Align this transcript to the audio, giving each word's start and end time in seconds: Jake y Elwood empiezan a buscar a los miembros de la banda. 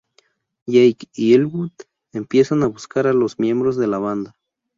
Jake 0.65 1.07
y 1.13 1.35
Elwood 1.35 1.73
empiezan 2.11 2.63
a 2.63 2.67
buscar 2.67 3.05
a 3.05 3.13
los 3.13 3.37
miembros 3.37 3.77
de 3.77 3.85
la 3.85 3.99
banda. 3.99 4.35